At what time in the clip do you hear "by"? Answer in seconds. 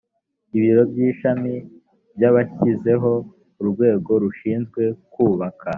0.91-0.97